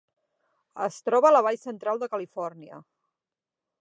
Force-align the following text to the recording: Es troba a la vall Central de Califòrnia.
Es 0.85 0.95
troba 1.09 1.29
a 1.31 1.35
la 1.37 1.43
vall 1.47 1.59
Central 1.65 2.03
de 2.05 2.09
Califòrnia. 2.15 2.81